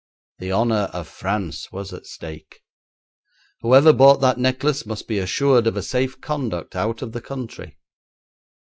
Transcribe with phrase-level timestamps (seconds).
[0.39, 2.61] The honour of France was at stake.
[3.59, 7.77] Whoever bought that necklace must be assured of a safe conduct out of the country.